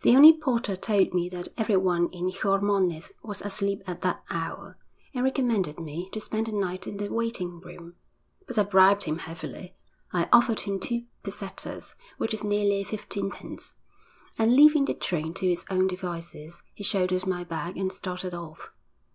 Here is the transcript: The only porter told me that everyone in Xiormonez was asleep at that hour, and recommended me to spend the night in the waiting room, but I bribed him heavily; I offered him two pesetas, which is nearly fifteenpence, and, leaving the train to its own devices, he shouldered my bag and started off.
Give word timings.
The 0.00 0.16
only 0.16 0.32
porter 0.32 0.76
told 0.76 1.12
me 1.12 1.28
that 1.28 1.48
everyone 1.58 2.08
in 2.08 2.30
Xiormonez 2.30 3.12
was 3.22 3.42
asleep 3.42 3.82
at 3.86 4.00
that 4.00 4.22
hour, 4.30 4.78
and 5.12 5.22
recommended 5.22 5.78
me 5.78 6.08
to 6.12 6.22
spend 6.22 6.46
the 6.46 6.52
night 6.52 6.86
in 6.86 6.96
the 6.96 7.10
waiting 7.12 7.60
room, 7.60 7.92
but 8.46 8.56
I 8.56 8.62
bribed 8.62 9.04
him 9.04 9.18
heavily; 9.18 9.74
I 10.10 10.26
offered 10.32 10.60
him 10.60 10.80
two 10.80 11.04
pesetas, 11.22 11.96
which 12.16 12.32
is 12.32 12.44
nearly 12.44 12.82
fifteenpence, 12.82 13.74
and, 14.38 14.56
leaving 14.56 14.86
the 14.86 14.94
train 14.94 15.34
to 15.34 15.50
its 15.52 15.66
own 15.68 15.86
devices, 15.86 16.62
he 16.74 16.82
shouldered 16.82 17.26
my 17.26 17.44
bag 17.44 17.76
and 17.76 17.92
started 17.92 18.32
off. 18.32 18.70